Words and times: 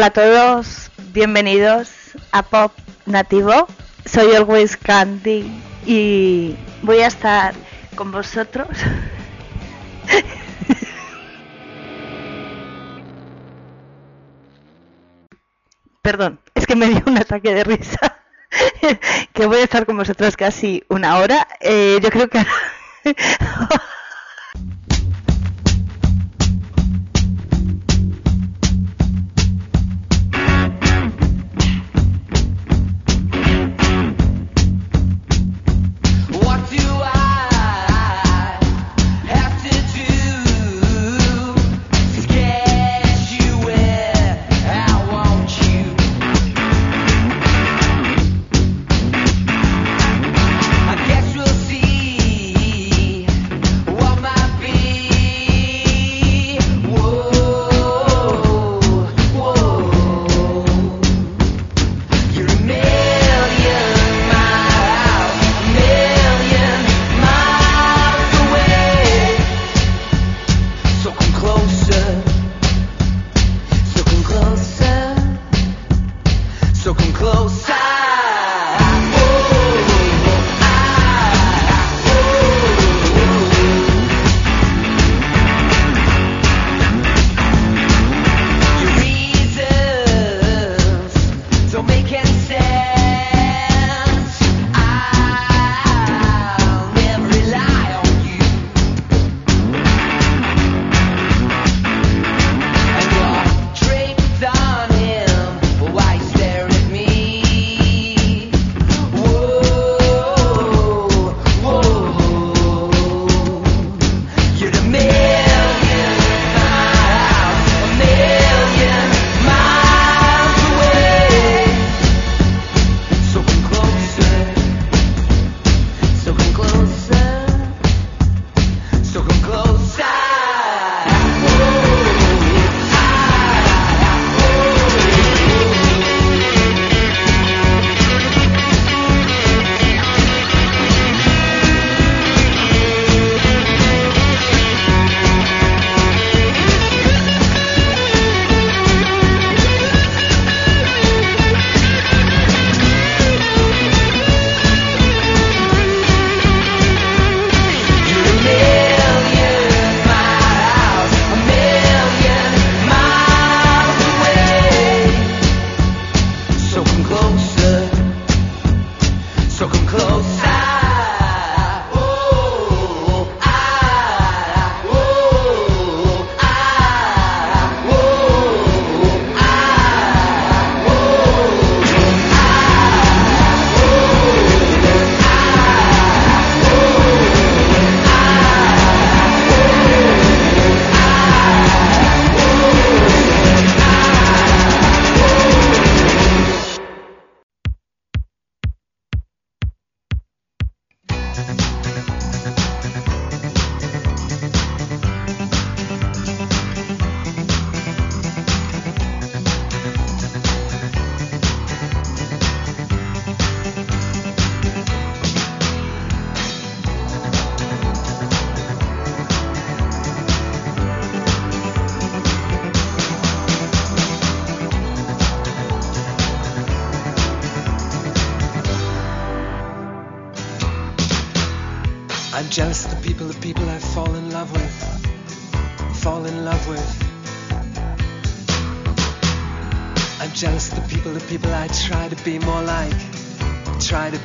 Hola 0.00 0.06
a 0.06 0.12
todos, 0.12 0.90
bienvenidos 1.12 1.90
a 2.32 2.42
Pop 2.42 2.72
Nativo. 3.04 3.66
Soy 4.06 4.34
Always 4.34 4.78
Candy 4.78 5.44
y 5.84 6.56
voy 6.80 7.00
a 7.00 7.06
estar 7.06 7.52
con 7.96 8.10
vosotros. 8.10 8.66
Perdón, 16.00 16.40
es 16.54 16.66
que 16.66 16.76
me 16.76 16.86
dio 16.86 17.02
un 17.04 17.18
ataque 17.18 17.52
de 17.54 17.64
risa. 17.64 18.22
que 19.34 19.44
voy 19.44 19.58
a 19.58 19.64
estar 19.64 19.84
con 19.84 19.98
vosotros 19.98 20.34
casi 20.34 20.82
una 20.88 21.18
hora. 21.18 21.46
Eh, 21.60 21.98
yo 22.02 22.08
creo 22.08 22.28
que 22.30 22.42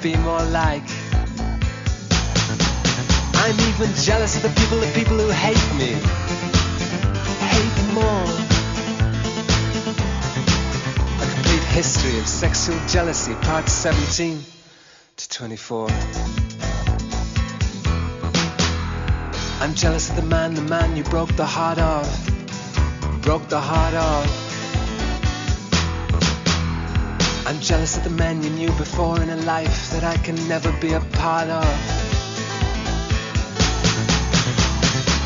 be 0.05 0.15
more 0.17 0.43
like. 0.43 0.83
I'm 3.41 3.59
even 3.69 3.91
jealous 4.03 4.35
of 4.35 4.43
the 4.43 4.53
people, 4.59 4.77
the 4.77 4.91
people 4.93 5.17
who 5.17 5.31
hate 5.31 5.67
me. 5.81 5.93
Hate 7.53 7.79
more. 7.91 8.25
A 11.23 11.25
complete 11.33 11.65
history 11.73 12.19
of 12.19 12.27
sexual 12.27 12.77
jealousy, 12.87 13.33
part 13.41 13.67
17 13.67 14.43
to 15.17 15.29
24. 15.29 15.87
I'm 19.61 19.73
jealous 19.73 20.11
of 20.11 20.17
the 20.17 20.27
man, 20.29 20.53
the 20.53 20.61
man 20.61 20.95
you 20.95 21.03
broke 21.05 21.35
the 21.35 21.47
heart 21.47 21.79
of. 21.79 22.05
Broke 23.23 23.47
the 23.47 23.59
heart 23.59 23.95
of. 23.95 24.44
I'm 27.47 27.59
jealous 27.59 27.95
of 27.95 28.03
the 28.03 28.09
men 28.09 28.41
you 28.41 28.49
knew 28.49 28.71
before 28.71 29.21
in 29.21 29.29
a 29.29 29.35
life 29.43 29.91
that 29.91 30.03
I 30.03 30.17
can 30.17 30.35
never 30.47 30.71
be 30.81 30.93
a 30.93 30.99
part 30.99 31.47
of. 31.47 31.63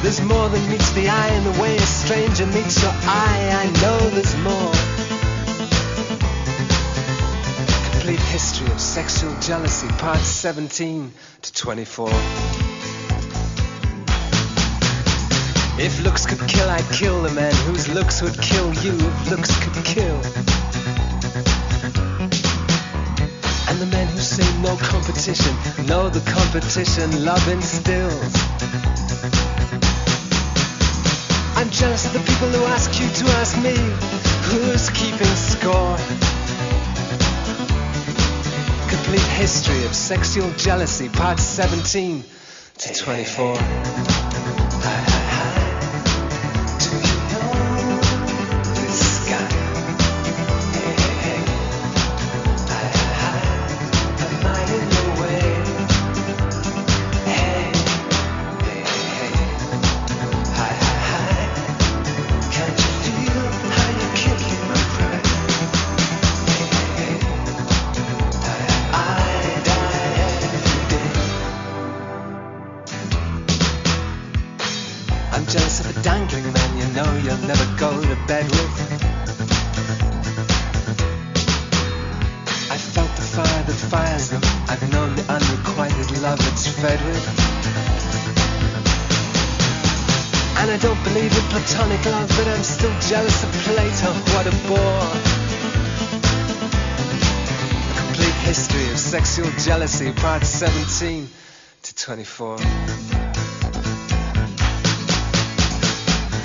There's 0.03 0.19
more 0.19 0.49
than 0.49 0.69
meets 0.69 0.91
the 0.91 1.07
eye 1.07 1.29
in 1.29 1.45
the 1.45 1.61
way 1.61 1.77
a 1.77 1.81
stranger 1.81 2.45
meets 2.47 2.81
your 2.81 2.91
eye. 2.91 3.51
I 3.63 3.81
know 3.81 3.97
there's 4.09 4.35
more. 4.37 4.73
Complete 7.91 8.19
history 8.19 8.69
of 8.69 8.81
sexual 8.81 9.33
jealousy, 9.39 9.87
parts 9.99 10.27
17 10.27 11.13
to 11.41 11.53
24. 11.53 12.09
If 15.81 16.03
looks 16.03 16.25
could 16.25 16.45
kill, 16.49 16.69
I'd 16.69 16.83
kill 16.91 17.21
the 17.21 17.31
man 17.31 17.53
whose 17.67 17.87
looks 17.87 18.21
would 18.21 18.37
kill 18.41 18.73
you 18.73 18.91
if 18.91 19.31
looks 19.31 19.57
could 19.63 19.85
kill. 19.85 20.58
Who 24.29 24.43
say 24.43 24.61
no 24.61 24.75
competition 24.77 25.55
No, 25.87 26.09
the 26.09 26.19
competition 26.31 27.25
love 27.25 27.47
instills. 27.47 28.35
I'm 31.55 31.69
jealous 31.69 32.05
of 32.05 32.13
the 32.13 32.19
people 32.19 32.47
who 32.49 32.63
ask 32.65 32.99
you 32.99 33.09
to 33.09 33.25
ask 33.39 33.57
me 33.61 33.75
who's 34.49 34.89
keeping 34.91 35.35
score. 35.35 35.97
Complete 38.89 39.27
history 39.37 39.83
of 39.85 39.93
sexual 39.93 40.49
jealousy, 40.53 41.09
part 41.09 41.39
17 41.39 42.23
to 42.77 42.93
24. 42.93 44.18
I'm 92.59 92.65
still 92.65 92.99
jealous 92.99 93.41
of 93.41 93.51
Plato. 93.63 94.11
What 94.35 94.45
a 94.45 94.51
bore. 94.67 95.07
A 97.87 98.03
complete 98.03 98.35
history 98.43 98.91
of 98.91 98.99
sexual 98.99 99.49
jealousy, 99.59 100.11
part 100.11 100.43
17 100.43 101.29
to 101.83 101.95
24. 101.95 102.57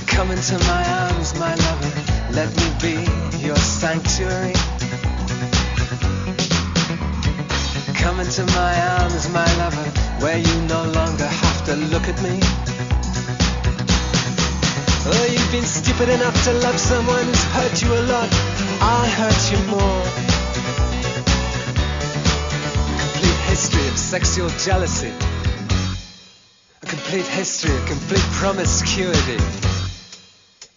Come 0.06 0.30
into 0.30 0.56
my 0.68 0.84
arms, 1.02 1.34
my 1.36 1.52
lover. 1.52 1.92
Let 2.30 2.48
me 2.58 2.70
be 2.80 2.94
your 3.44 3.56
sanctuary. 3.56 4.54
Come 7.96 8.20
into 8.20 8.46
my 8.54 8.80
arms, 9.00 9.28
my 9.30 9.56
lover, 9.56 9.90
where 10.22 10.38
you 10.38 10.60
no 10.68 10.84
longer 10.92 11.26
have 11.26 11.64
to 11.64 11.74
look 11.74 12.06
at 12.06 12.22
me. 12.22 12.83
Oh, 15.06 15.26
you've 15.30 15.52
been 15.52 15.66
stupid 15.66 16.08
enough 16.08 16.32
to 16.44 16.52
love 16.64 16.80
someone 16.80 17.24
who's 17.24 17.44
hurt 17.52 17.82
you 17.82 17.92
a 17.92 18.02
lot. 18.08 18.28
I'll 18.80 19.04
hurt 19.04 19.52
you 19.52 19.58
more. 19.68 20.02
Complete 22.98 23.40
history 23.52 23.86
of 23.86 23.98
sexual 23.98 24.48
jealousy. 24.64 25.12
A 26.82 26.86
complete 26.86 27.26
history 27.26 27.76
of 27.76 27.84
complete 27.84 28.24
promiscuity. 28.40 29.36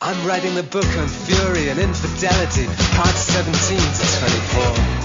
I'm 0.01 0.27
writing 0.27 0.55
the 0.55 0.63
book 0.63 0.89
on 0.97 1.07
fury 1.07 1.69
and 1.69 1.79
infidelity, 1.79 2.67
part 2.95 3.15
17 3.15 3.79
to 3.79 4.83
24. 4.83 4.96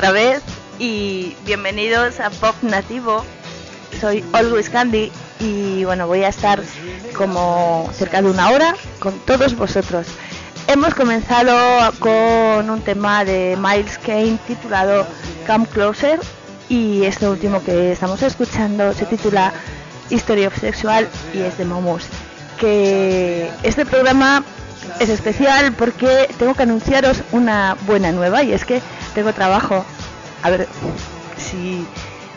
Otra 0.00 0.12
vez 0.12 0.40
y 0.78 1.36
bienvenidos 1.44 2.20
a 2.20 2.30
Pop 2.30 2.54
Nativo. 2.62 3.22
Soy 4.00 4.24
Always 4.32 4.70
Candy 4.70 5.12
y 5.38 5.84
bueno, 5.84 6.06
voy 6.06 6.22
a 6.24 6.28
estar 6.28 6.62
como 7.14 7.86
cerca 7.92 8.22
de 8.22 8.30
una 8.30 8.48
hora 8.48 8.74
con 8.98 9.12
todos 9.26 9.54
vosotros. 9.54 10.06
Hemos 10.68 10.94
comenzado 10.94 11.92
con 11.98 12.70
un 12.70 12.80
tema 12.80 13.26
de 13.26 13.58
Miles 13.60 13.98
Kane 13.98 14.38
titulado 14.46 15.06
Come 15.46 15.66
Closer 15.66 16.18
y 16.70 17.04
este 17.04 17.28
último 17.28 17.62
que 17.62 17.92
estamos 17.92 18.22
escuchando 18.22 18.94
se 18.94 19.04
titula 19.04 19.52
History 20.08 20.46
of 20.46 20.58
Sexual 20.58 21.10
y 21.34 21.40
es 21.40 21.58
de 21.58 21.66
Momus. 21.66 22.04
Que 22.58 23.50
este 23.62 23.84
programa 23.84 24.44
es 24.98 25.10
especial 25.10 25.74
porque 25.74 26.26
tengo 26.38 26.54
que 26.54 26.62
anunciaros 26.62 27.22
una 27.32 27.76
buena 27.86 28.12
nueva 28.12 28.42
y 28.42 28.54
es 28.54 28.64
que 28.64 28.80
tengo 29.14 29.32
trabajo. 29.32 29.84
A 30.42 30.50
ver 30.50 30.68
si 31.36 31.86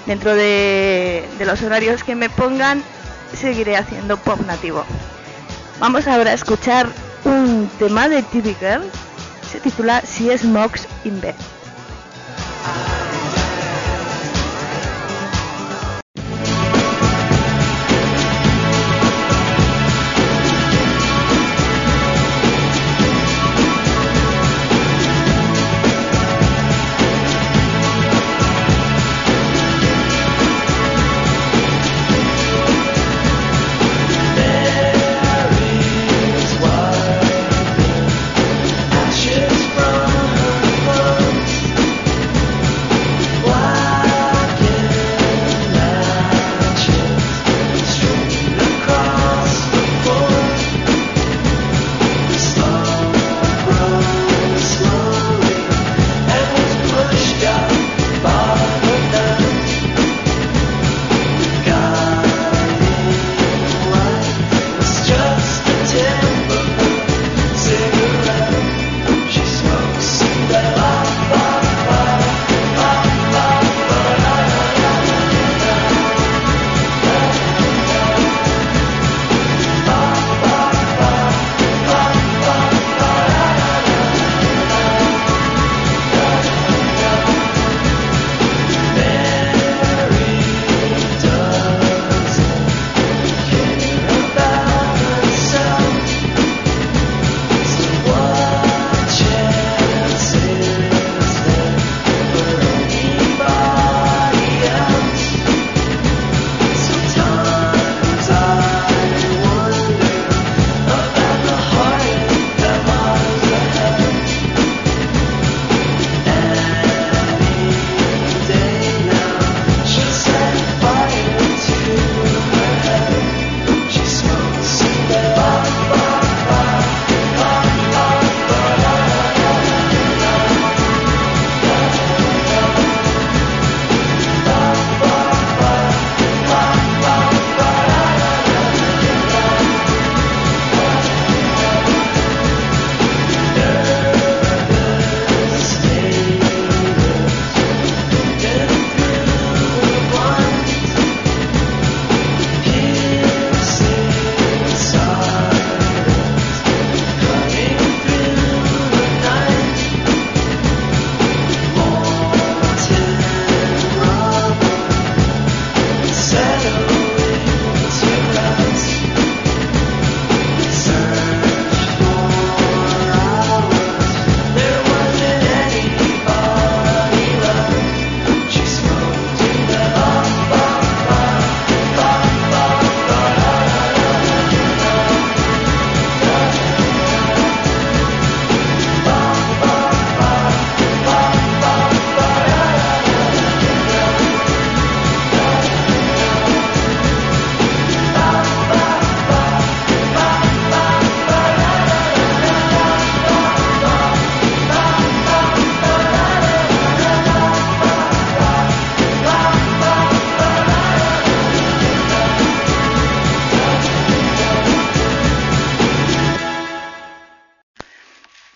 dentro 0.06 0.36
de, 0.36 1.28
los 1.40 1.62
horarios 1.62 2.04
que 2.04 2.16
me 2.16 2.30
pongan 2.30 2.84
seguiré 3.34 3.78
haciendo 3.78 4.18
pop 4.18 4.40
nativo. 4.46 4.84
Vamos 5.80 6.08
ahora 6.08 6.32
a 6.32 6.34
escuchar 6.34 6.88
un 7.24 7.70
tema 7.80 8.10
de 8.10 8.24
TV 8.24 8.56
Girl. 8.60 8.84
Se 9.52 9.60
titula 9.60 10.02
Si 10.02 10.36
Smokes 10.38 10.88
in 11.04 11.20
Bed. 11.22 11.36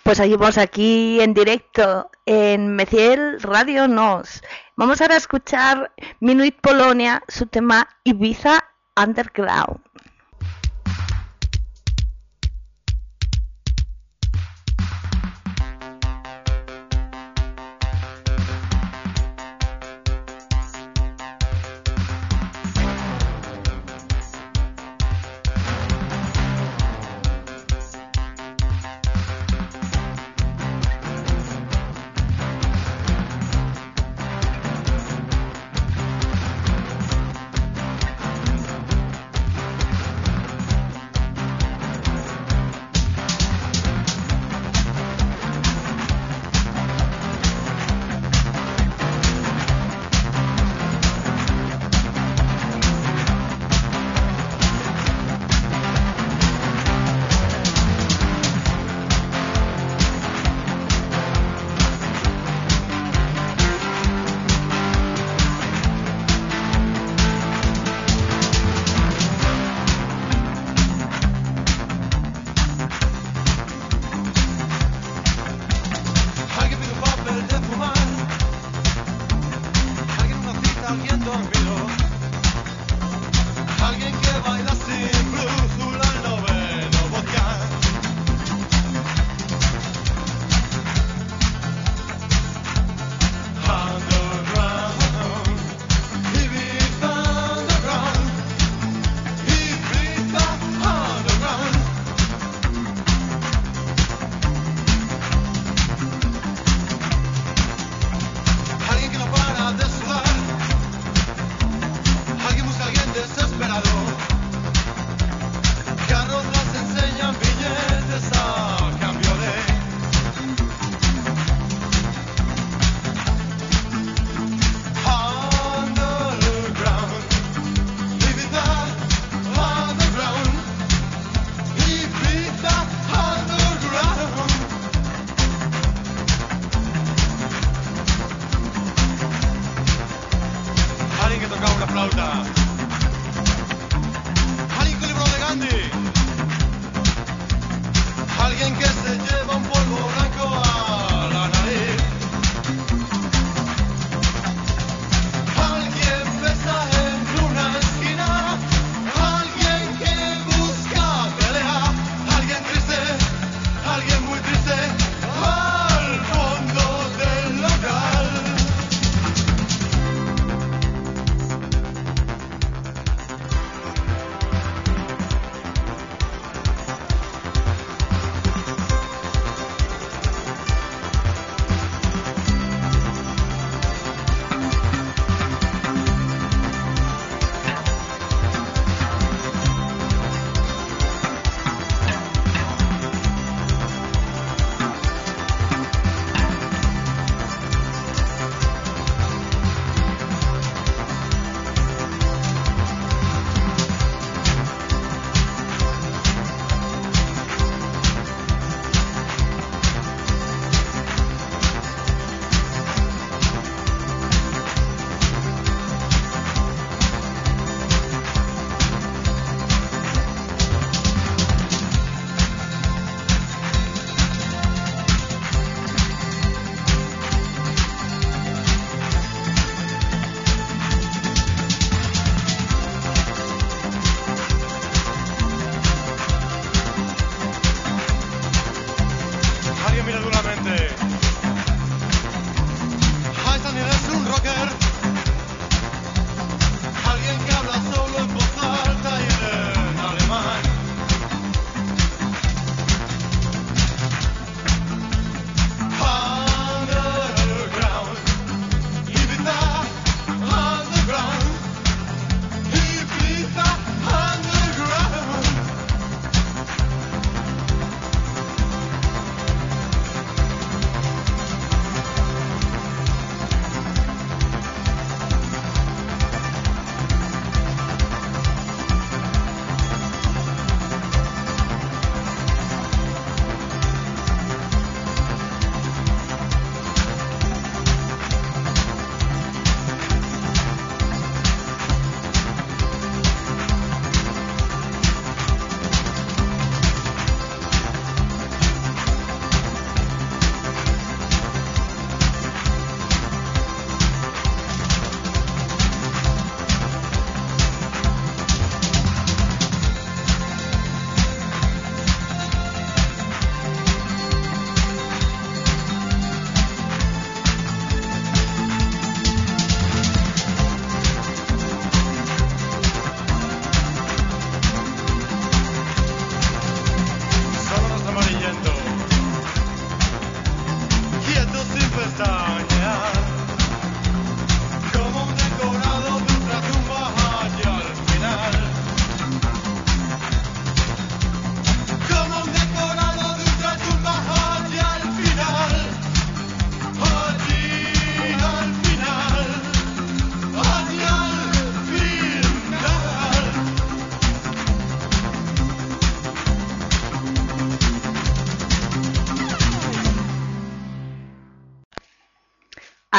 Pues 0.07 0.19
seguimos 0.19 0.57
aquí 0.57 1.19
en 1.19 1.33
directo 1.33 2.09
en 2.25 2.77
Meciel 2.77 3.41
Radio 3.41 3.89
Nos. 3.89 4.41
Vamos 4.77 5.01
ahora 5.01 5.15
a 5.15 5.17
escuchar 5.17 5.91
Minuit 6.21 6.55
Polonia, 6.61 7.21
su 7.27 7.45
tema 7.47 7.89
Ibiza 8.05 8.63
Underground. 8.95 9.81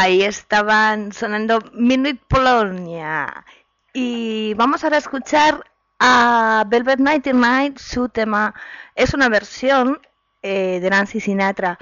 Ahí 0.01 0.23
estaban 0.23 1.13
sonando 1.13 1.59
Midnight 1.73 2.21
Polonia. 2.29 3.45
Y 3.93 4.55
vamos 4.55 4.85
ahora 4.85 4.95
a 4.95 5.01
escuchar 5.01 5.65
a 5.99 6.65
Velvet 6.69 7.01
Nightingale. 7.01 7.75
Su 7.79 8.09
tema 8.09 8.55
es 8.95 9.13
una 9.13 9.29
versión 9.29 10.01
eh, 10.41 10.79
de 10.81 10.89
Nancy 10.89 11.19
Sinatra. 11.19 11.81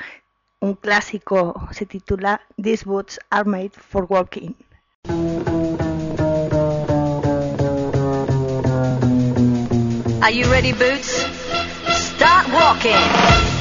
Un 0.61 0.77
clásico 0.77 1.69
se 1.73 1.85
titula 1.85 2.41
These 2.57 2.87
Boots 2.87 3.21
Are 3.29 3.45
Made 3.45 3.73
for 3.73 4.07
Walking. 4.09 4.55
Are 10.23 10.33
you 10.33 10.51
ready, 10.51 10.73
Boots? 10.73 11.27
Start 11.93 12.49
walking. 12.49 13.56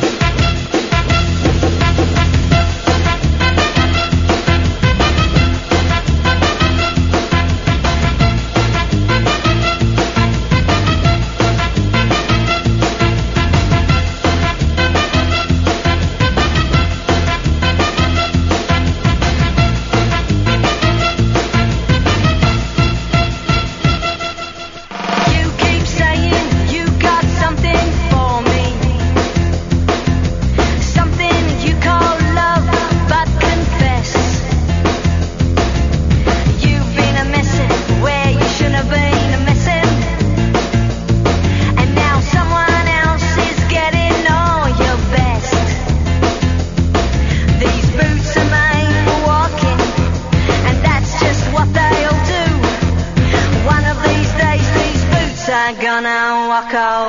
mwaka 56.55 57.04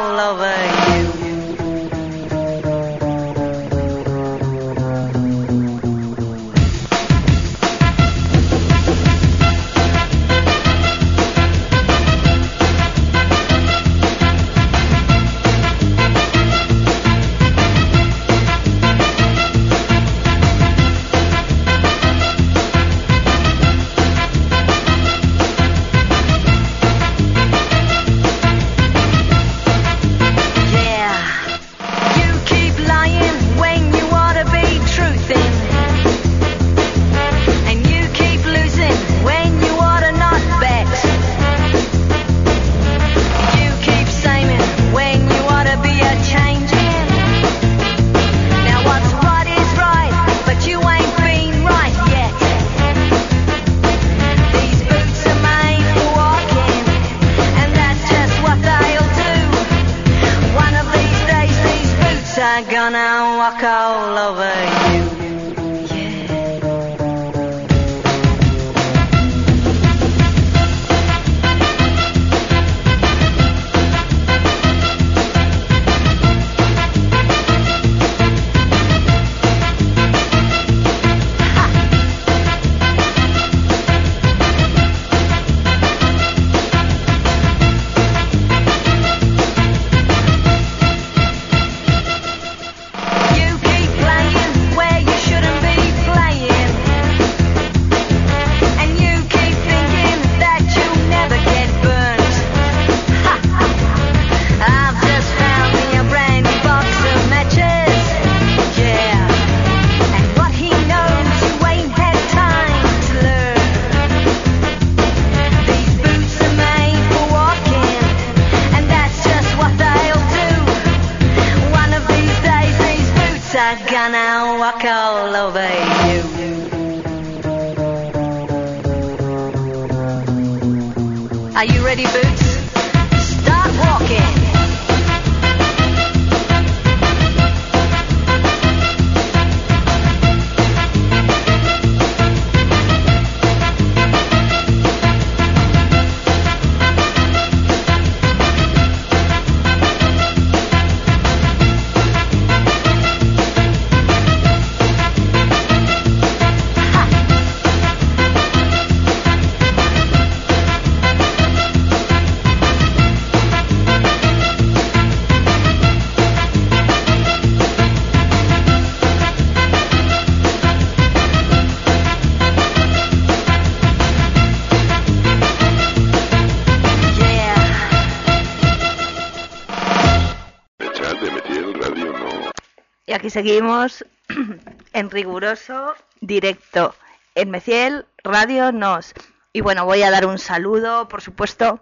Aquí 183.26 183.30
seguimos 183.32 184.04
en 184.92 185.10
riguroso 185.10 185.96
directo 186.20 186.94
en 187.34 187.50
Meciel 187.50 188.06
Radio 188.22 188.70
Nos. 188.70 189.14
Y 189.52 189.62
bueno, 189.62 189.84
voy 189.84 190.04
a 190.04 190.12
dar 190.12 190.26
un 190.26 190.38
saludo, 190.38 191.08
por 191.08 191.22
supuesto, 191.22 191.80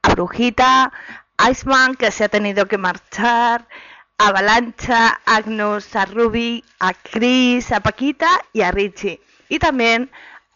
a 0.00 0.14
Brujita, 0.14 0.90
Iceman, 1.50 1.96
que 1.96 2.10
se 2.10 2.24
ha 2.24 2.30
tenido 2.30 2.64
que 2.64 2.78
marchar, 2.78 3.68
a 4.16 4.28
Avalancha, 4.28 5.20
a 5.26 5.36
Agnus, 5.36 5.94
a 5.94 6.06
Ruby, 6.06 6.64
a 6.78 6.94
Chris, 6.94 7.72
a 7.72 7.80
Paquita 7.80 8.40
y 8.54 8.62
a 8.62 8.70
Richie. 8.70 9.20
Y 9.50 9.58
también 9.58 10.10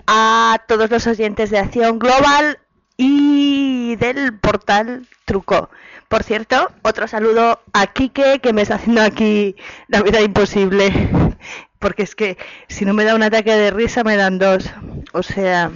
a 0.06 0.58
todos 0.66 0.88
los 0.88 1.06
oyentes 1.06 1.50
de 1.50 1.58
Acción 1.58 1.98
Global 1.98 2.60
y 2.96 3.96
del 3.96 4.38
portal 4.38 5.06
Truco. 5.26 5.68
Por 6.08 6.22
cierto, 6.22 6.70
otro 6.82 7.08
saludo 7.08 7.60
a 7.72 7.86
Quique, 7.88 8.40
que 8.40 8.52
me 8.52 8.62
está 8.62 8.76
haciendo 8.76 9.02
aquí 9.02 9.56
la 9.88 10.02
vida 10.02 10.20
imposible. 10.20 10.92
Porque 11.78 12.02
es 12.02 12.14
que 12.14 12.38
si 12.68 12.84
no 12.84 12.94
me 12.94 13.04
da 13.04 13.14
un 13.14 13.22
ataque 13.22 13.54
de 13.54 13.70
risa, 13.70 14.04
me 14.04 14.16
dan 14.16 14.38
dos. 14.38 14.70
O 15.12 15.22
sea, 15.22 15.70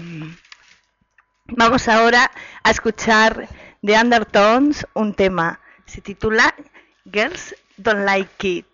vamos 1.48 1.88
ahora 1.88 2.30
a 2.62 2.70
escuchar 2.70 3.48
de 3.82 3.94
Undertones 3.94 4.86
un 4.94 5.14
tema. 5.14 5.60
Se 5.86 6.00
titula 6.00 6.54
Girls 7.10 7.54
Don't 7.76 8.04
Like 8.04 8.48
It. 8.48 8.67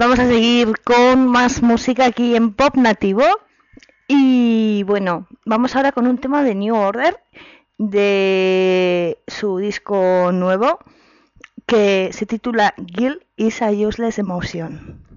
vamos 0.00 0.18
a 0.18 0.26
seguir 0.26 0.80
con 0.82 1.28
más 1.28 1.62
música 1.62 2.06
aquí 2.06 2.34
en 2.34 2.54
pop 2.54 2.74
nativo. 2.74 3.22
Y 4.08 4.82
bueno, 4.84 5.28
vamos 5.44 5.76
ahora 5.76 5.92
con 5.92 6.06
un 6.06 6.16
tema 6.16 6.42
de 6.42 6.54
New 6.54 6.74
Order, 6.74 7.20
de 7.76 9.18
su 9.26 9.58
disco 9.58 10.32
nuevo, 10.32 10.78
que 11.66 12.08
se 12.14 12.24
titula 12.24 12.72
Guilt 12.78 13.22
is 13.36 13.60
a 13.60 13.70
Useless 13.72 14.18
Emotion. 14.18 15.09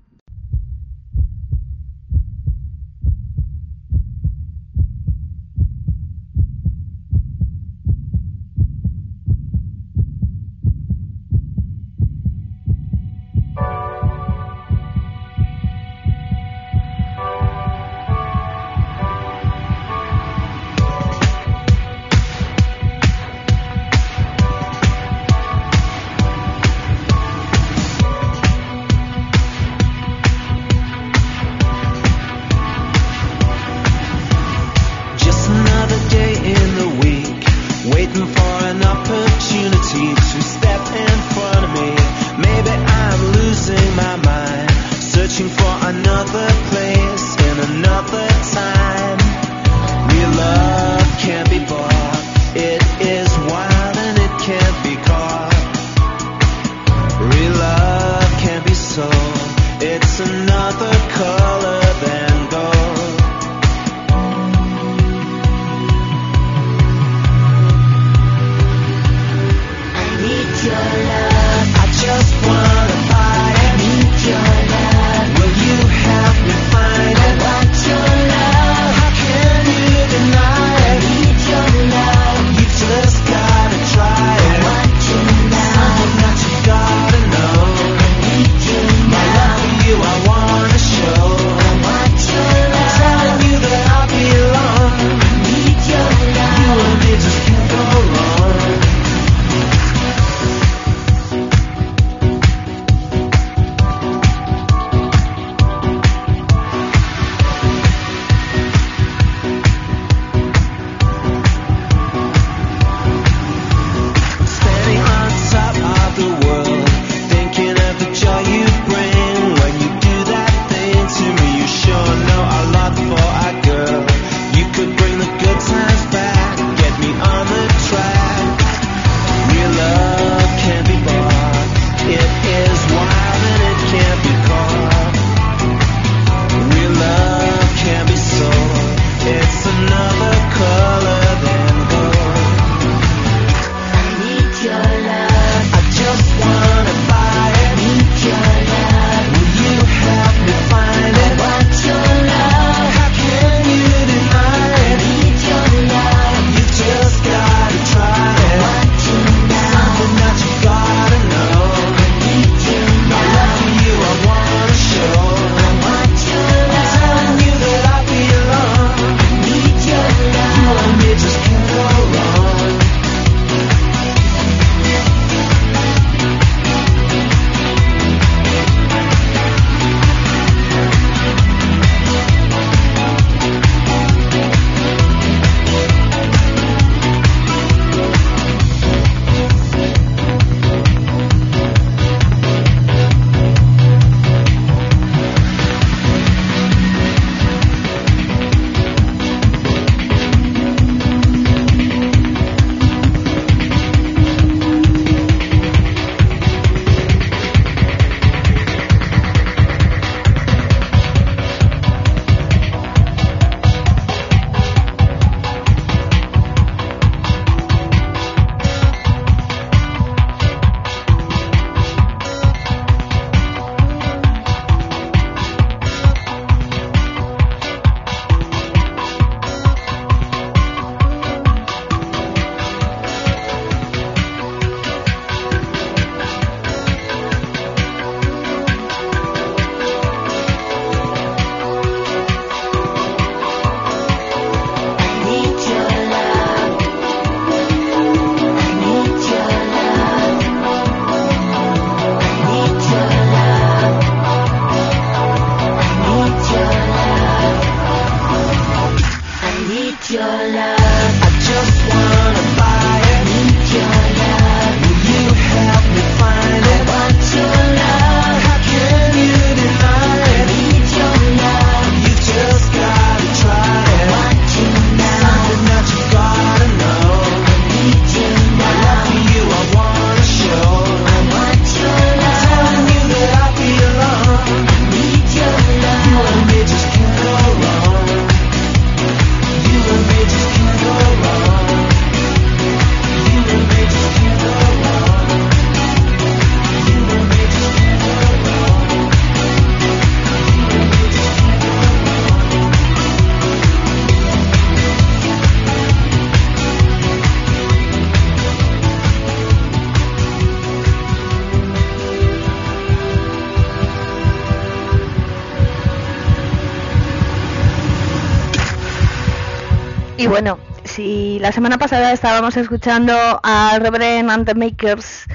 bueno, 320.33 320.57
si 320.83 321.37
la 321.41 321.51
semana 321.51 321.77
pasada 321.77 322.11
estábamos 322.11 322.57
escuchando 322.57 323.13
a 323.43 323.77
Reverend 323.77 324.31
and 324.31 324.47
the 324.47 324.55
Makers, 324.55 325.25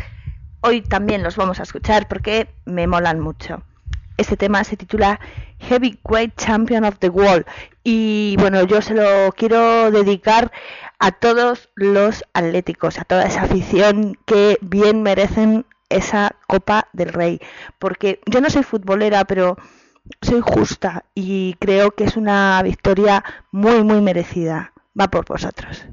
hoy 0.60 0.82
también 0.82 1.22
los 1.22 1.36
vamos 1.36 1.60
a 1.60 1.62
escuchar 1.62 2.08
porque 2.08 2.48
me 2.64 2.88
molan 2.88 3.20
mucho. 3.20 3.62
Este 4.16 4.36
tema 4.36 4.64
se 4.64 4.76
titula 4.76 5.20
Heavyweight 5.60 6.34
Champion 6.36 6.84
of 6.84 6.98
the 6.98 7.10
World 7.10 7.46
y 7.84 8.34
bueno, 8.40 8.64
yo 8.64 8.82
se 8.82 8.92
lo 8.94 9.30
quiero 9.36 9.92
dedicar 9.92 10.50
a 10.98 11.12
todos 11.12 11.70
los 11.76 12.24
atléticos, 12.32 12.98
a 12.98 13.04
toda 13.04 13.24
esa 13.26 13.42
afición 13.42 14.18
que 14.26 14.58
bien 14.62 15.04
merecen 15.04 15.64
esa 15.90 16.34
Copa 16.48 16.88
del 16.92 17.12
Rey, 17.12 17.40
porque 17.78 18.18
yo 18.26 18.40
no 18.40 18.50
soy 18.50 18.64
futbolera, 18.64 19.24
pero 19.26 19.58
soy 20.22 20.40
justa 20.40 21.04
y 21.14 21.54
creo 21.60 21.92
que 21.92 22.02
es 22.02 22.16
una 22.16 22.60
victoria 22.64 23.22
muy, 23.52 23.84
muy 23.84 24.00
merecida. 24.00 24.72
va 24.98 25.08
por 25.08 25.24
vosotros. 25.24 25.84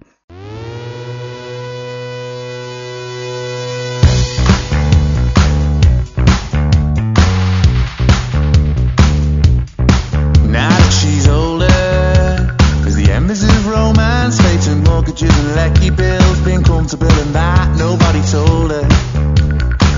and 15.21 15.55
lucky 15.55 15.89
bills, 15.89 16.39
being 16.41 16.63
comfortable 16.63 17.07
in 17.07 17.31
that 17.31 17.77
nobody 17.77 18.21
told 18.23 18.71
her. 18.71 18.87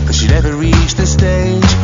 But 0.06 0.14
she 0.14 0.28
never 0.28 0.56
reached 0.56 0.98
the 0.98 1.06
stage 1.06 1.77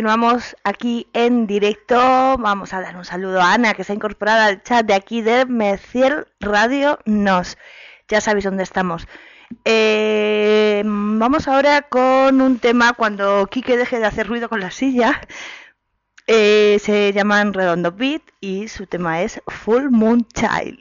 continuamos 0.00 0.56
aquí 0.64 1.08
en 1.12 1.46
directo. 1.46 1.94
Vamos 2.38 2.72
a 2.72 2.80
dar 2.80 2.96
un 2.96 3.04
saludo 3.04 3.42
a 3.42 3.52
Ana, 3.52 3.74
que 3.74 3.84
se 3.84 3.92
ha 3.92 3.94
incorporado 3.94 4.44
al 4.44 4.62
chat 4.62 4.86
de 4.86 4.94
aquí 4.94 5.20
de 5.20 5.44
Meciel 5.44 6.26
Radio 6.40 6.98
Nos. 7.04 7.58
Ya 8.08 8.22
sabéis 8.22 8.46
dónde 8.46 8.62
estamos. 8.62 9.06
Eh, 9.66 10.82
vamos 10.86 11.48
ahora 11.48 11.82
con 11.82 12.40
un 12.40 12.58
tema 12.60 12.94
cuando 12.94 13.46
Quique 13.48 13.76
deje 13.76 13.98
de 13.98 14.06
hacer 14.06 14.26
ruido 14.26 14.48
con 14.48 14.60
la 14.60 14.70
silla. 14.70 15.20
Eh, 16.26 16.78
se 16.80 17.12
llaman 17.12 17.52
Redondo 17.52 17.92
Beat 17.92 18.22
y 18.40 18.68
su 18.68 18.86
tema 18.86 19.20
es 19.20 19.42
Full 19.48 19.90
Moon 19.90 20.26
Child. 20.32 20.78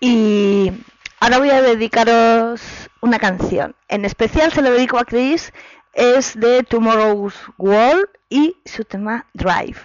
Y 0.00 0.72
ahora 1.20 1.38
voy 1.38 1.50
a 1.50 1.62
dedicaros 1.62 2.60
una 3.00 3.18
canción. 3.18 3.74
En 3.88 4.04
especial 4.04 4.52
se 4.52 4.62
lo 4.62 4.70
dedico 4.70 4.98
a 4.98 5.04
Chris, 5.04 5.52
es 5.94 6.38
de 6.38 6.62
Tomorrow's 6.62 7.34
World 7.58 8.06
y 8.28 8.56
su 8.64 8.84
tema 8.84 9.26
Drive. 9.32 9.78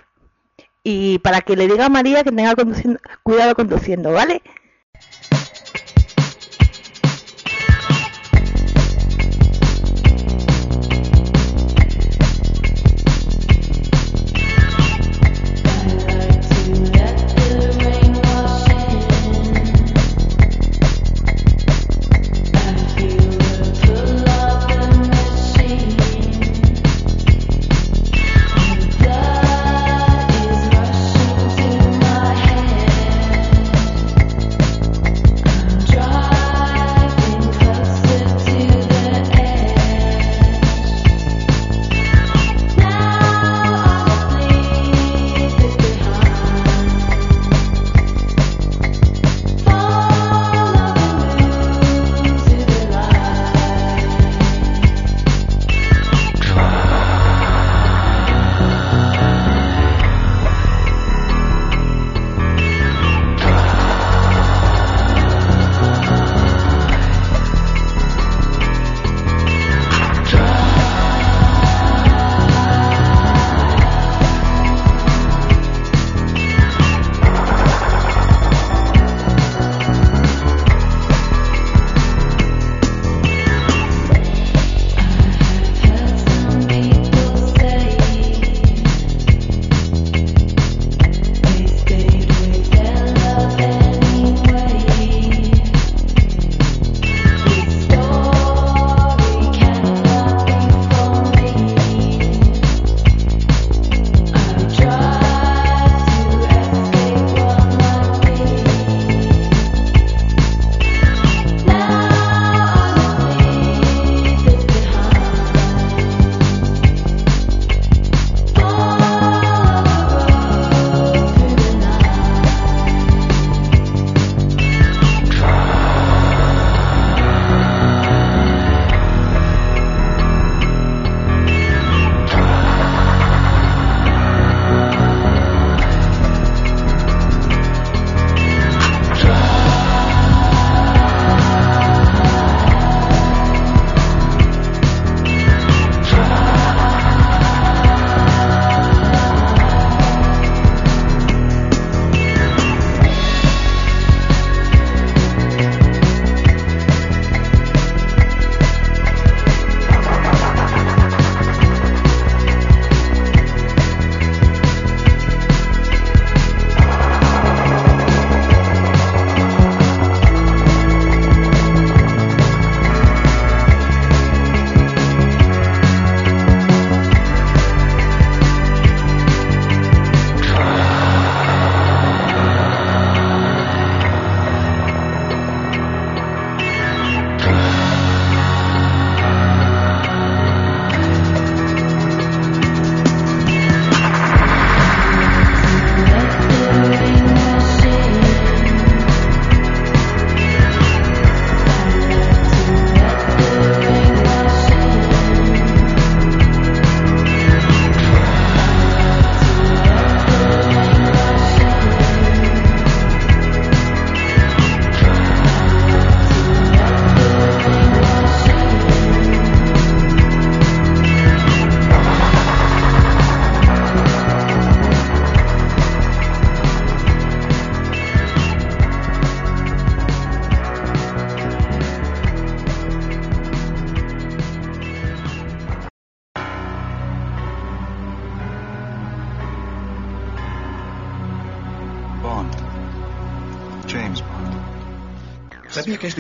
Y 0.84 1.20
para 1.20 1.42
que 1.42 1.56
le 1.56 1.68
diga 1.68 1.86
a 1.86 1.90
María 1.90 2.24
que 2.24 2.32
tenga 2.32 2.56
conduciendo- 2.56 3.00
cuidado 3.24 3.56
conduciendo, 3.56 4.12
¿vale? 4.12 4.42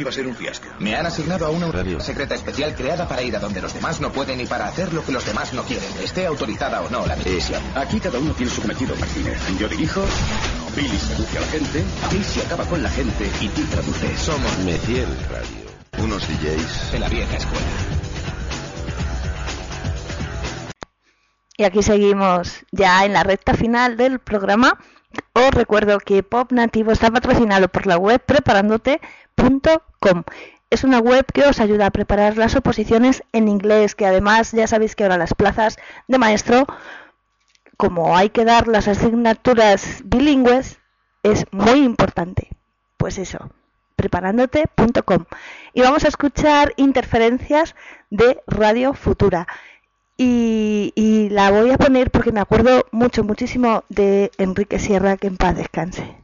Iba 0.01 0.09
a 0.09 0.13
ser 0.13 0.27
un 0.27 0.35
fiasco. 0.35 0.67
Me 0.79 0.95
han 0.95 1.05
asignado 1.05 1.45
a 1.45 1.49
una 1.49 1.71
Radio. 1.71 1.99
secreta 1.99 2.35
especial 2.35 2.75
creada 2.75 3.07
para 3.07 3.21
ir 3.21 3.35
a 3.35 3.39
donde 3.39 3.61
los 3.61 3.73
demás 3.73 4.01
no 4.01 4.11
pueden 4.11 4.41
y 4.41 4.45
para 4.45 4.67
hacer 4.67 4.93
lo 4.93 5.05
que 5.05 5.11
los 5.11 5.25
demás 5.25 5.53
no 5.53 5.63
quieren, 5.63 5.89
esté 6.03 6.25
autorizada 6.25 6.81
o 6.81 6.89
no 6.89 7.05
la 7.05 7.15
misión. 7.15 7.61
Aquí 7.75 7.99
cada 7.99 8.19
uno 8.19 8.33
tiene 8.33 8.51
su 8.51 8.61
cometido, 8.61 8.95
Martínez. 8.95 9.39
Yo 9.59 9.67
dirijo, 9.67 10.03
Billy 10.75 10.97
seduce 10.97 11.37
a 11.37 11.41
la 11.41 11.47
gente, 11.47 11.83
Casey 12.09 12.43
acaba 12.43 12.65
con 12.65 12.81
la 12.83 12.89
gente 12.89 13.29
y 13.39 13.47
tú 13.49 13.63
traduces. 13.65 14.19
Somos 14.19 14.57
Meciel 14.59 15.07
Radio. 15.29 16.03
Unos 16.03 16.27
DJs. 16.27 16.91
de 16.93 16.99
la 16.99 17.09
vieja 17.09 17.37
escuela. 17.37 17.65
Y 21.57 21.63
aquí 21.63 21.83
seguimos 21.83 22.65
ya 22.71 23.05
en 23.05 23.13
la 23.13 23.23
recta 23.23 23.53
final 23.53 23.97
del 23.97 24.19
programa. 24.19 24.79
Os 25.33 25.51
recuerdo 25.51 25.99
que 25.99 26.23
Pop 26.23 26.51
Nativo 26.51 26.91
está 26.91 27.11
patrocinado 27.11 27.67
por 27.67 27.85
la 27.85 27.97
web 27.97 28.21
es 30.71 30.85
una 30.85 30.99
web 30.99 31.25
que 31.33 31.43
os 31.43 31.59
ayuda 31.59 31.87
a 31.87 31.91
preparar 31.91 32.37
las 32.37 32.55
oposiciones 32.55 33.23
en 33.33 33.49
inglés, 33.49 33.93
que 33.93 34.05
además 34.05 34.53
ya 34.53 34.67
sabéis 34.67 34.95
que 34.95 35.03
ahora 35.03 35.17
las 35.17 35.33
plazas 35.33 35.77
de 36.07 36.17
maestro, 36.17 36.65
como 37.75 38.15
hay 38.15 38.29
que 38.29 38.45
dar 38.45 38.69
las 38.69 38.87
asignaturas 38.87 40.01
bilingües, 40.05 40.79
es 41.23 41.45
muy 41.51 41.83
importante. 41.83 42.47
Pues 42.95 43.17
eso, 43.17 43.51
preparándote.com. 43.97 45.25
Y 45.73 45.81
vamos 45.81 46.05
a 46.05 46.07
escuchar 46.07 46.73
interferencias 46.77 47.75
de 48.09 48.41
Radio 48.47 48.93
Futura. 48.93 49.47
Y, 50.15 50.93
y, 50.95 51.29
la 51.29 51.51
voy 51.51 51.71
a 51.71 51.77
poner 51.77 52.11
porque 52.11 52.31
me 52.31 52.39
acuerdo 52.39 52.85
mucho, 52.91 53.23
muchísimo 53.23 53.83
de 53.89 54.31
Enrique 54.37 54.79
Sierra, 54.79 55.17
que 55.17 55.27
en 55.27 55.37
paz 55.37 55.57
descanse. 55.57 56.20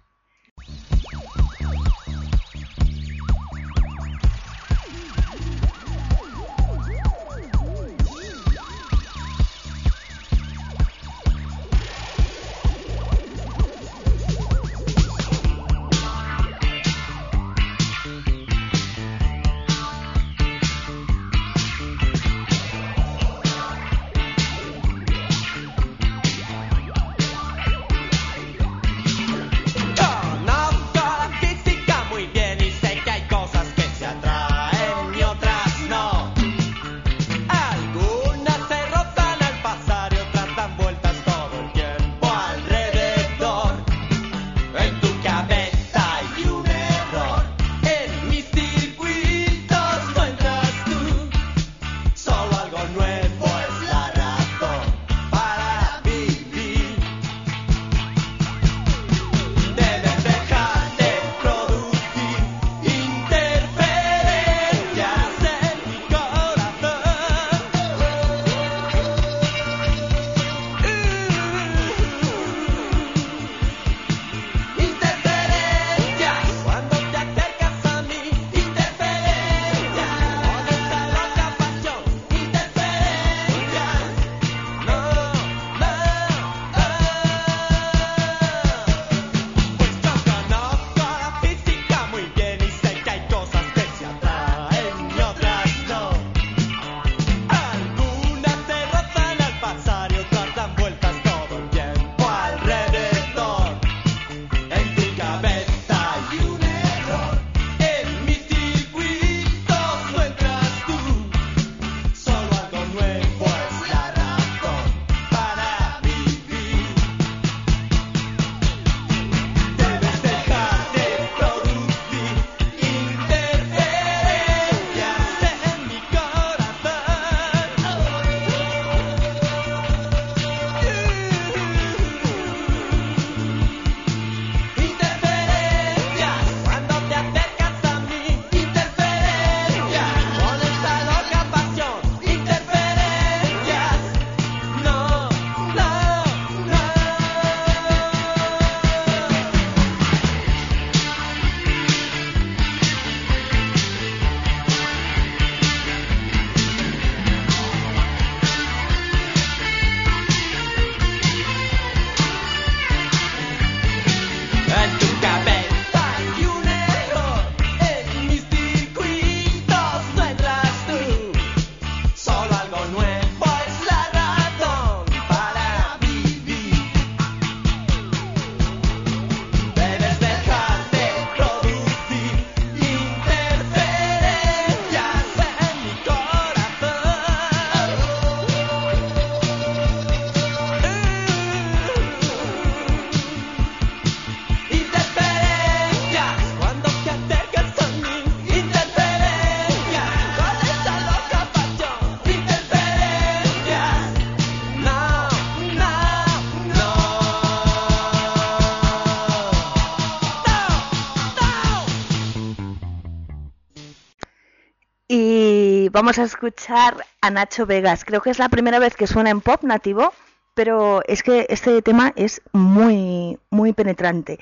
Vamos 215.98 216.20
a 216.20 216.26
escuchar 216.26 217.08
a 217.22 217.32
Nacho 217.32 217.66
Vegas. 217.66 218.06
Creo 218.06 218.22
que 218.22 218.30
es 218.30 218.38
la 218.38 218.50
primera 218.50 218.78
vez 218.78 218.95
que 218.95 219.08
suena 219.08 219.32
en 219.32 219.41
pop 219.41 219.64
nativo, 219.64 220.14
pero 220.54 221.02
es 221.08 221.24
que 221.24 221.48
este 221.50 221.82
tema 221.82 222.14
es 222.16 222.39
muy, 222.52 223.39
muy 223.50 223.74
penetrante. 223.74 224.38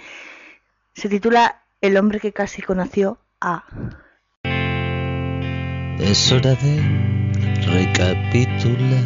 Se 0.96 1.08
titula 1.08 1.62
El 1.80 1.96
hombre 1.96 2.20
que 2.20 2.34
casi 2.34 2.62
conoció 2.62 3.20
a. 3.40 3.64
Es 5.98 6.30
hora 6.34 6.56
de 6.56 7.62
recapitular. 7.66 9.06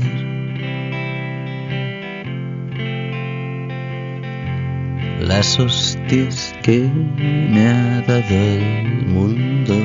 Las 5.20 5.60
hostias 5.60 6.56
que 6.64 6.80
me 6.80 7.68
ha 7.68 8.02
dado 8.02 8.34
el 8.34 9.06
mundo 9.06 9.76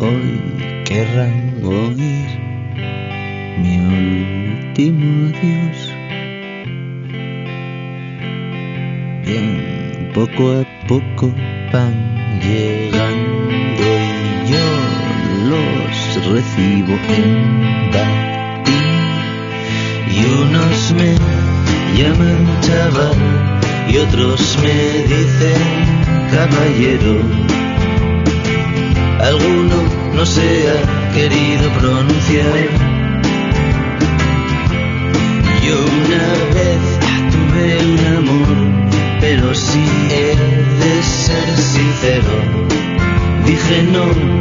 hoy 0.00 0.82
querrán 0.84 1.60
oír 1.64 2.28
mi 3.58 3.78
último 3.78 5.28
adiós. 5.28 5.92
Bien, 9.24 10.10
poco 10.14 10.60
a 10.60 10.86
poco 10.86 11.34
van 11.72 12.40
llegando 12.40 13.84
y 13.84 14.52
yo 14.52 14.68
los 15.50 16.32
recibo 16.32 16.94
en 17.08 17.90
batín. 17.92 18.98
Y 20.14 20.24
unos 20.42 20.94
me 20.94 21.14
llaman 21.96 22.60
chaval 22.60 23.18
y 23.90 23.96
otros 23.98 24.58
me 24.62 24.78
dicen 25.14 25.62
caballero 26.30 27.57
alguno 29.20 29.76
no 30.14 30.26
se 30.26 30.68
ha 30.68 31.12
querido 31.12 31.70
pronunciar. 31.78 32.54
Yo 35.66 35.76
una 36.04 36.26
vez 36.54 36.80
tuve 37.32 37.66
un 37.92 38.16
amor, 38.16 39.18
pero 39.20 39.54
si 39.54 39.84
he 40.10 40.36
de 40.82 41.02
ser 41.02 41.56
sincero, 41.56 42.34
dije 43.44 43.82
no 43.92 44.37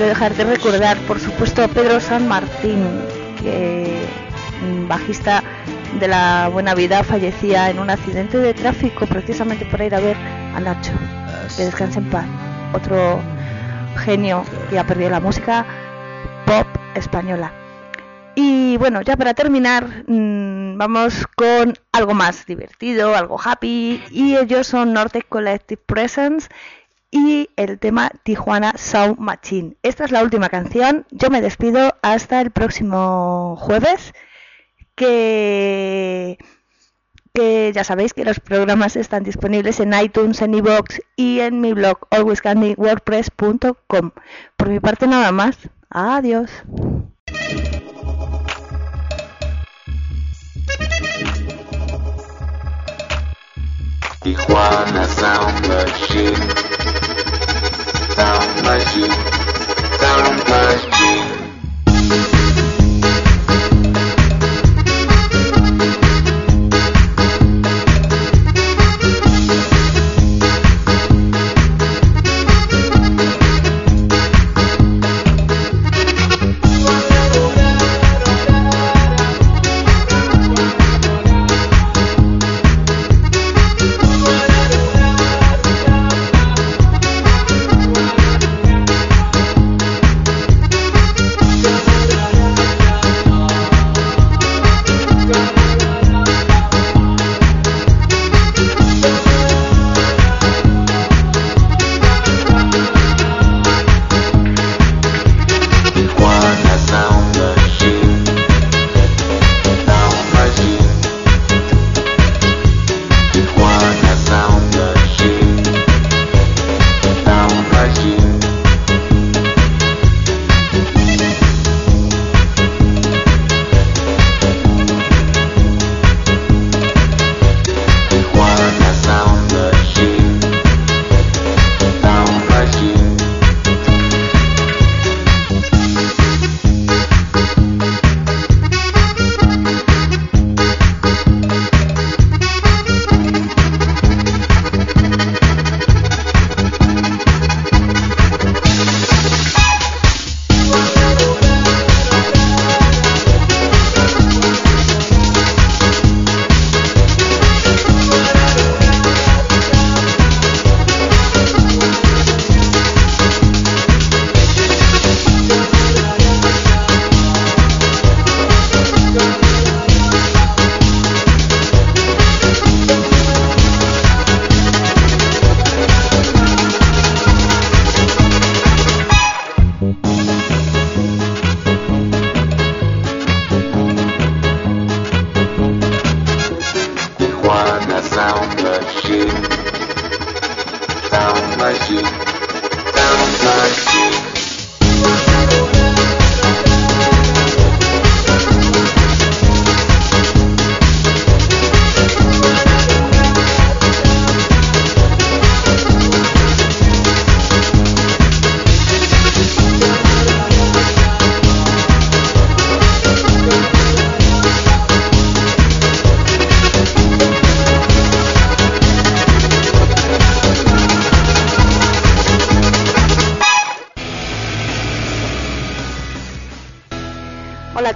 quiero 0.00 0.14
dejar 0.14 0.34
de 0.34 0.44
recordar, 0.44 0.96
por 1.00 1.20
supuesto, 1.20 1.62
a 1.62 1.68
Pedro 1.68 2.00
San 2.00 2.26
Martín, 2.26 2.82
que 3.42 4.00
mm, 4.62 4.88
bajista 4.88 5.42
de 5.98 6.08
la 6.08 6.48
Buena 6.50 6.74
Vida 6.74 7.04
fallecía 7.04 7.68
en 7.68 7.78
un 7.78 7.90
accidente 7.90 8.38
de 8.38 8.54
tráfico 8.54 9.04
precisamente 9.04 9.66
por 9.66 9.82
ir 9.82 9.94
a 9.94 10.00
ver 10.00 10.16
a 10.54 10.60
Nacho. 10.60 10.92
Que 11.54 11.64
descanse 11.64 11.98
en 11.98 12.08
paz. 12.08 12.24
Otro 12.72 13.20
genio 13.98 14.42
que 14.70 14.78
ha 14.78 14.86
perdido 14.86 15.10
la 15.10 15.20
música 15.20 15.66
pop 16.46 16.66
española. 16.94 17.52
Y 18.34 18.78
bueno, 18.78 19.02
ya 19.02 19.18
para 19.18 19.34
terminar, 19.34 20.04
mm, 20.06 20.78
vamos 20.78 21.26
con 21.36 21.74
algo 21.92 22.14
más 22.14 22.46
divertido, 22.46 23.14
algo 23.14 23.38
happy. 23.38 24.02
Y 24.10 24.34
ellos 24.34 24.66
son 24.66 24.94
Norte 24.94 25.20
Collective 25.28 25.82
Presence 25.84 26.48
y 27.10 27.48
el 27.56 27.78
tema 27.78 28.10
Tijuana 28.22 28.74
Sound 28.76 29.18
Machine. 29.18 29.76
Esta 29.82 30.04
es 30.04 30.12
la 30.12 30.22
última 30.22 30.48
canción. 30.48 31.06
Yo 31.10 31.30
me 31.30 31.40
despido 31.40 31.96
hasta 32.02 32.40
el 32.40 32.50
próximo 32.50 33.56
jueves. 33.58 34.12
Que, 34.94 36.38
ya 37.74 37.84
sabéis 37.84 38.12
que 38.12 38.24
los 38.24 38.40
programas 38.40 38.96
están 38.96 39.24
disponibles 39.24 39.80
en 39.80 39.94
iTunes, 39.94 40.42
en 40.42 40.54
iBox 40.54 41.00
y 41.16 41.40
en 41.40 41.60
mi 41.60 41.72
blog 41.72 42.06
alwayscandywordpress.com. 42.10 44.10
Por 44.56 44.68
mi 44.68 44.80
parte 44.80 45.06
nada 45.06 45.32
más. 45.32 45.56
Adiós. 45.88 46.50
Tijuana 54.22 55.06
Sound 55.08 55.66
Machine. 55.66 56.36
Sound 58.14 58.62
Machine. 58.62 59.10
Sound 59.98 60.38
Machine. 60.46 60.89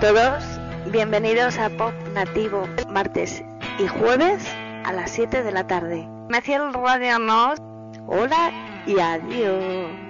Todos, 0.04 0.44
bienvenidos 0.92 1.56
a 1.56 1.70
Pop 1.70 1.94
Nativo, 2.12 2.68
martes 2.90 3.42
y 3.78 3.86
jueves 3.86 4.46
a 4.84 4.92
las 4.92 5.10
7 5.12 5.42
de 5.42 5.50
la 5.50 5.66
tarde. 5.66 6.06
Me 6.28 6.36
hacía 6.36 6.56
el 6.56 6.74
radio. 6.74 7.58
Hola 8.06 8.52
y 8.86 9.00
adiós. 9.00 10.03